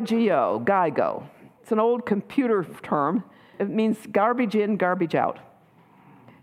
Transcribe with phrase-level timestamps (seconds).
[0.00, 1.26] G-I-G-O, GIGO.
[1.62, 3.24] It's an old computer term.
[3.58, 5.38] It means garbage in, garbage out.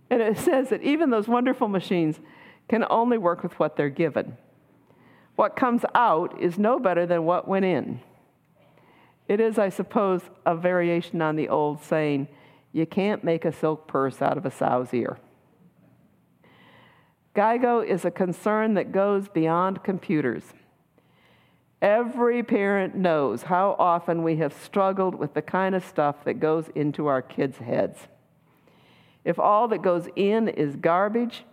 [0.10, 2.20] And it says that even those wonderful machines
[2.70, 4.38] can only work with what they're given.
[5.36, 8.02] What comes out is no better than what went in.
[9.28, 12.28] It is, I suppose, a variation on the old saying,
[12.72, 15.18] you can't make a silk purse out of a sow's ear.
[17.36, 20.44] GIGO is a concern that goes beyond computers.
[21.82, 26.66] Every parent knows how often we have struggled with the kind of stuff that goes
[26.74, 28.08] into our kids' heads.
[29.24, 31.44] If all that goes in is garbage,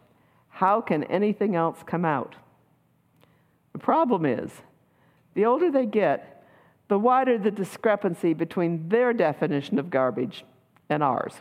[0.49, 2.37] how can anything else come out?
[3.73, 4.51] The problem is,
[5.35, 6.45] the older they get,
[6.89, 10.45] the wider the discrepancy between their definition of garbage
[10.89, 11.35] and ours.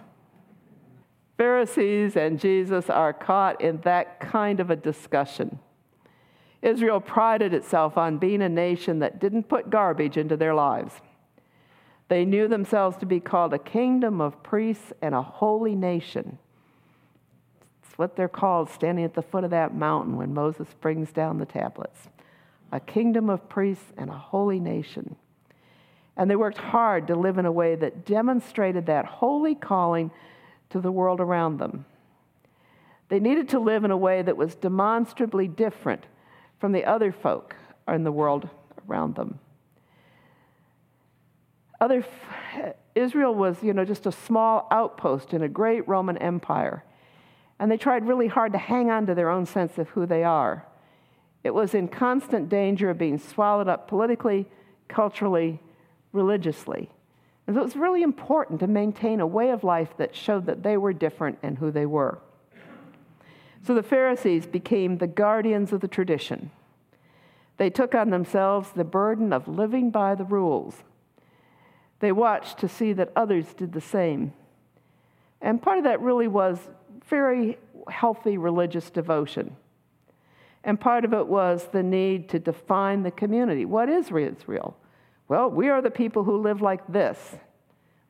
[1.37, 5.59] Pharisees and Jesus are caught in that kind of a discussion.
[6.63, 10.93] Israel prided itself on being a nation that didn't put garbage into their lives.
[12.07, 16.37] They knew themselves to be called a kingdom of priests and a holy nation.
[17.83, 21.37] It's what they're called standing at the foot of that mountain when Moses brings down
[21.37, 22.07] the tablets.
[22.71, 25.17] A kingdom of priests and a holy nation.
[26.15, 30.11] And they worked hard to live in a way that demonstrated that holy calling
[30.69, 31.85] to the world around them.
[33.09, 36.05] They needed to live in a way that was demonstrably different
[36.63, 37.57] from the other folk
[37.89, 38.47] in the world
[38.87, 39.37] around them.
[41.81, 42.05] Other,
[42.95, 46.85] Israel was, you know, just a small outpost in a great Roman Empire.
[47.59, 50.23] And they tried really hard to hang on to their own sense of who they
[50.23, 50.65] are.
[51.43, 54.47] It was in constant danger of being swallowed up politically,
[54.87, 55.59] culturally,
[56.13, 56.89] religiously.
[57.45, 60.63] And so it was really important to maintain a way of life that showed that
[60.63, 62.19] they were different and who they were.
[63.65, 66.51] So the Pharisees became the guardians of the tradition.
[67.57, 70.83] They took on themselves the burden of living by the rules.
[71.99, 74.33] They watched to see that others did the same.
[75.41, 76.59] And part of that really was
[77.07, 77.57] very
[77.89, 79.55] healthy religious devotion.
[80.65, 83.65] And part of it was the need to define the community.
[83.65, 84.75] What is Israel?
[85.27, 87.35] Well, we are the people who live like this.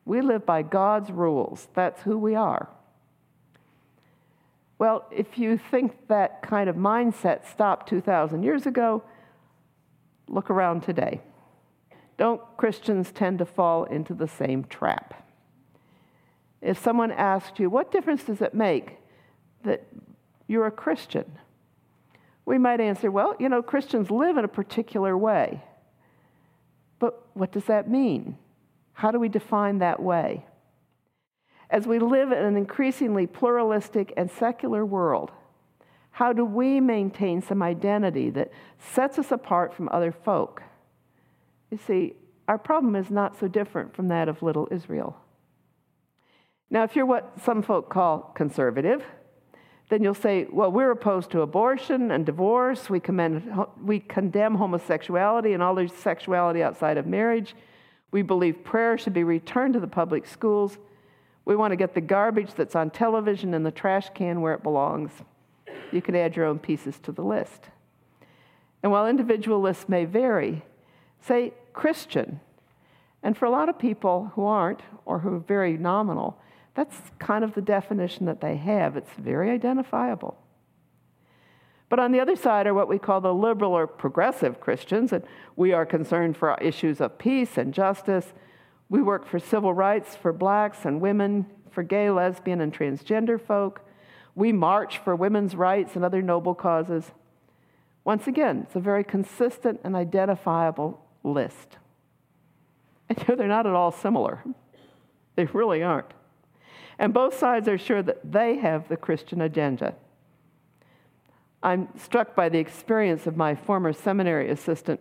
[0.04, 1.68] We live by God's rules.
[1.74, 2.68] That's who we are.
[4.78, 9.02] Well, if you think that kind of mindset stopped 2,000 years ago,
[10.28, 11.20] look around today.
[12.16, 15.28] Don't Christians tend to fall into the same trap?
[16.60, 18.98] If someone asked you, what difference does it make
[19.64, 19.86] that
[20.46, 21.38] you're a Christian?
[22.46, 25.62] We might answer, well, you know, Christians live in a particular way.
[26.98, 28.38] But what does that mean?
[28.92, 30.46] How do we define that way?
[31.70, 35.32] As we live in an increasingly pluralistic and secular world,
[36.10, 40.62] how do we maintain some identity that sets us apart from other folk?
[41.70, 42.14] You see,
[42.46, 45.16] our problem is not so different from that of little Israel.
[46.70, 49.04] Now, if you're what some folk call conservative,
[49.88, 52.88] then you'll say, well, we're opposed to abortion and divorce.
[52.88, 53.50] We, commend,
[53.82, 57.54] we condemn homosexuality and all sexuality outside of marriage.
[58.10, 60.78] We believe prayer should be returned to the public schools.
[61.44, 64.62] We want to get the garbage that's on television in the trash can where it
[64.62, 65.10] belongs.
[65.92, 67.68] You can add your own pieces to the list.
[68.82, 70.62] And while individual lists may vary,
[71.20, 72.40] say Christian.
[73.22, 76.38] And for a lot of people who aren't or who are very nominal,
[76.74, 78.96] that's kind of the definition that they have.
[78.96, 80.36] It's very identifiable.
[81.88, 85.24] But on the other side are what we call the liberal or progressive Christians, and
[85.54, 88.32] we are concerned for issues of peace and justice.
[88.94, 93.80] We work for civil rights for blacks and women, for gay, lesbian, and transgender folk.
[94.36, 97.10] We march for women's rights and other noble causes.
[98.04, 101.78] Once again, it's a very consistent and identifiable list.
[103.08, 104.44] And they're not at all similar.
[105.34, 106.14] They really aren't.
[106.96, 109.96] And both sides are sure that they have the Christian agenda.
[111.64, 115.00] I'm struck by the experience of my former seminary assistant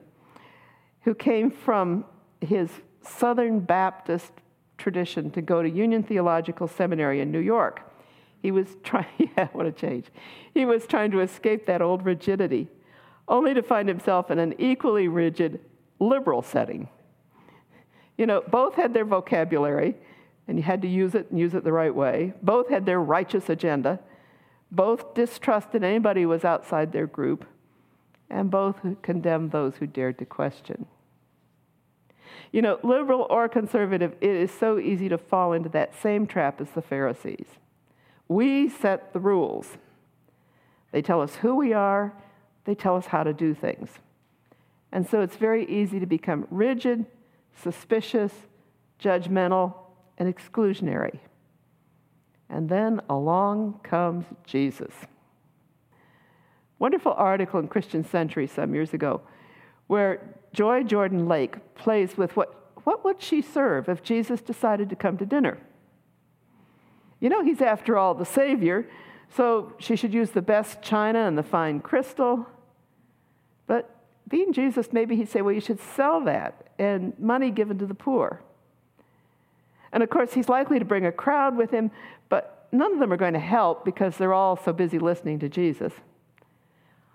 [1.01, 2.05] who came from
[2.41, 2.71] his
[3.03, 4.31] Southern Baptist
[4.77, 7.81] tradition to go to Union Theological Seminary in New York.
[8.41, 10.07] He was trying, yeah, what a change.
[10.53, 12.67] He was trying to escape that old rigidity,
[13.27, 15.59] only to find himself in an equally rigid
[15.99, 16.89] liberal setting.
[18.17, 19.95] You know, both had their vocabulary,
[20.47, 22.33] and you had to use it and use it the right way.
[22.41, 23.99] Both had their righteous agenda.
[24.71, 27.45] Both distrusted anybody who was outside their group,
[28.29, 30.85] and both condemned those who dared to question.
[32.51, 36.61] You know, liberal or conservative, it is so easy to fall into that same trap
[36.61, 37.45] as the Pharisees.
[38.27, 39.77] We set the rules.
[40.91, 42.13] They tell us who we are,
[42.65, 43.89] they tell us how to do things.
[44.91, 47.05] And so it's very easy to become rigid,
[47.61, 48.31] suspicious,
[48.99, 49.73] judgmental,
[50.17, 51.19] and exclusionary.
[52.49, 54.93] And then along comes Jesus.
[56.77, 59.21] Wonderful article in Christian Century some years ago
[59.87, 64.95] where Joy Jordan Lake plays with what, what would she serve if Jesus decided to
[64.95, 65.57] come to dinner?
[67.19, 68.87] You know, he's after all the Savior,
[69.29, 72.47] so she should use the best china and the fine crystal.
[73.65, 73.89] But
[74.27, 77.95] being Jesus, maybe he'd say, well, you should sell that and money given to the
[77.95, 78.41] poor.
[79.91, 81.91] And of course, he's likely to bring a crowd with him,
[82.29, 85.49] but none of them are going to help because they're all so busy listening to
[85.49, 85.93] Jesus.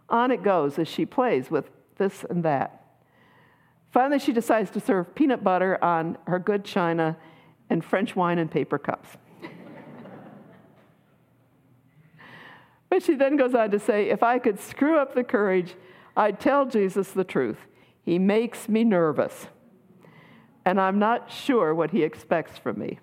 [0.08, 2.87] On it goes as she plays with this and that.
[3.90, 7.16] Finally, she decides to serve peanut butter on her good china
[7.70, 9.16] and French wine in paper cups.
[12.90, 15.74] but she then goes on to say, If I could screw up the courage,
[16.16, 17.58] I'd tell Jesus the truth.
[18.02, 19.48] He makes me nervous,
[20.64, 22.98] and I'm not sure what he expects from me.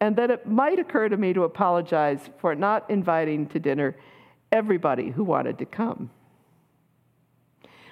[0.00, 3.96] And that it might occur to me to apologize for not inviting to dinner
[4.52, 6.10] everybody who wanted to come.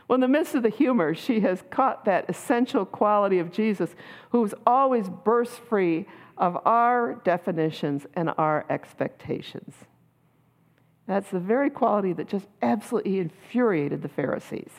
[0.07, 3.95] Well, in the midst of the humor, she has caught that essential quality of Jesus,
[4.31, 6.07] who's always burst free
[6.37, 9.75] of our definitions and our expectations.
[11.07, 14.71] That's the very quality that just absolutely infuriated the Pharisees.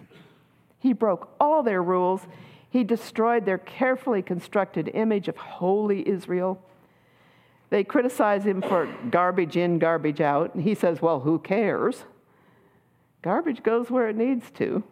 [0.79, 2.21] He broke all their rules,
[2.69, 6.61] he destroyed their carefully constructed image of holy Israel.
[7.69, 12.03] They criticize him for garbage in, garbage out, and he says, Well, who cares?
[13.21, 14.83] Garbage goes where it needs to.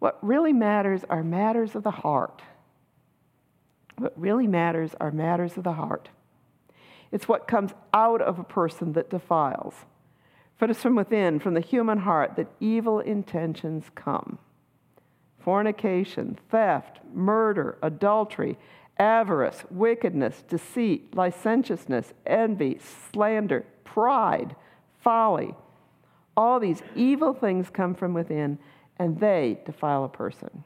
[0.00, 2.42] What really matters are matters of the heart.
[3.98, 6.08] What really matters are matters of the heart.
[7.12, 9.74] It's what comes out of a person that defiles.
[10.56, 14.38] For it is from within, from the human heart, that evil intentions come
[15.38, 18.58] fornication, theft, murder, adultery,
[18.98, 22.78] avarice, wickedness, deceit, licentiousness, envy,
[23.10, 24.54] slander, pride,
[25.02, 25.54] folly.
[26.36, 28.58] All these evil things come from within,
[29.00, 30.62] and they defile a person.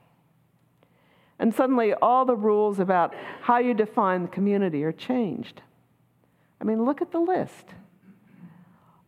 [1.38, 5.62] And suddenly, all the rules about how you define the community are changed.
[6.60, 7.74] I mean, look at the list.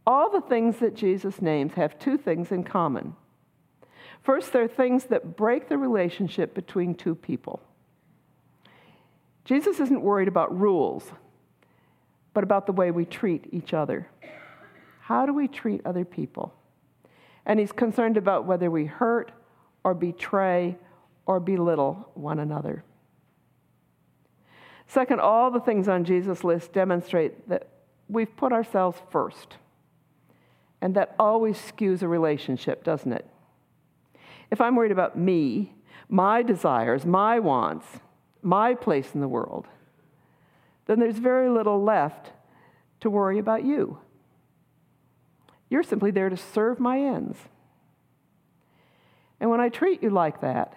[0.07, 3.17] All the things that Jesus names have two things in common.
[4.23, 7.61] First, they're things that break the relationship between two people.
[9.45, 11.11] Jesus isn't worried about rules,
[12.33, 14.09] but about the way we treat each other.
[15.01, 16.55] How do we treat other people?
[17.47, 19.33] And he's concerned about whether we hurt
[19.85, 20.77] or betray
[21.25, 22.85] or belittle one another.
[24.89, 27.69] Second, all the things on Jesus' list demonstrate that
[28.09, 29.57] we've put ourselves first.
[30.81, 33.27] And that always skews a relationship, doesn't it?
[34.51, 35.75] If I'm worried about me,
[36.09, 37.87] my desires, my wants,
[38.43, 39.67] my place in the world,
[40.87, 42.31] then there's very little left
[43.01, 43.99] to worry about you.
[45.69, 47.39] You're simply there to serve my ends.
[49.41, 50.77] And when I treat you like that,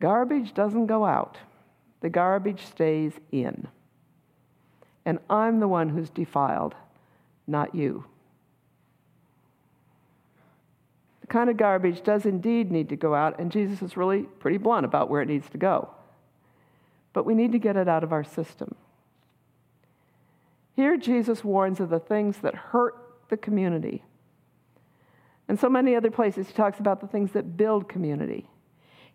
[0.00, 1.38] garbage doesn't go out,
[2.00, 3.68] the garbage stays in.
[5.04, 6.74] And I'm the one who's defiled,
[7.46, 8.04] not you.
[11.22, 14.58] The kind of garbage does indeed need to go out, and Jesus is really pretty
[14.58, 15.90] blunt about where it needs to go
[17.12, 18.74] but we need to get it out of our system.
[20.74, 23.01] Here, Jesus warns of the things that hurt
[23.32, 24.04] the community.
[25.48, 28.46] And so many other places, he talks about the things that build community.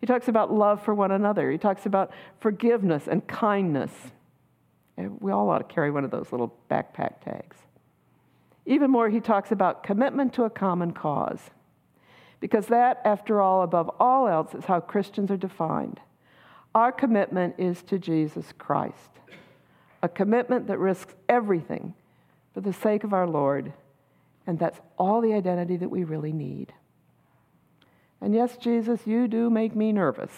[0.00, 1.52] He talks about love for one another.
[1.52, 2.10] He talks about
[2.40, 3.92] forgiveness and kindness.
[4.96, 7.56] And we all ought to carry one of those little backpack tags.
[8.66, 11.50] Even more, he talks about commitment to a common cause.
[12.40, 16.00] Because that, after all, above all else, is how Christians are defined.
[16.74, 19.10] Our commitment is to Jesus Christ,
[20.02, 21.94] a commitment that risks everything
[22.52, 23.72] for the sake of our Lord,
[24.48, 26.72] and that's all the identity that we really need.
[28.22, 30.32] And yes, Jesus, you do make me nervous.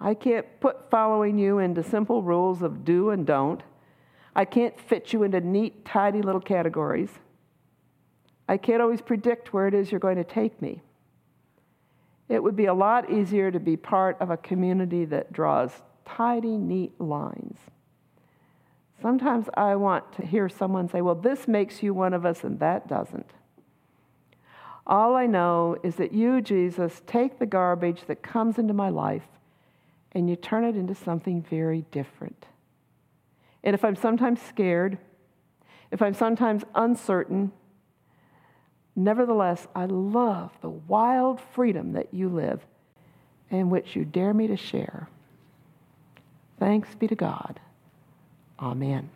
[0.00, 3.60] I can't put following you into simple rules of do and don't.
[4.36, 7.10] I can't fit you into neat, tidy little categories.
[8.48, 10.82] I can't always predict where it is you're going to take me.
[12.28, 16.56] It would be a lot easier to be part of a community that draws tidy,
[16.56, 17.58] neat lines.
[19.02, 22.58] Sometimes I want to hear someone say, Well, this makes you one of us, and
[22.60, 23.30] that doesn't.
[24.86, 29.26] All I know is that you, Jesus, take the garbage that comes into my life
[30.12, 32.46] and you turn it into something very different.
[33.62, 34.98] And if I'm sometimes scared,
[35.90, 37.52] if I'm sometimes uncertain,
[38.94, 42.60] Nevertheless, I love the wild freedom that you live,
[43.50, 45.08] and which you dare me to share.
[46.58, 47.58] Thanks be to God.
[48.62, 49.10] Amen.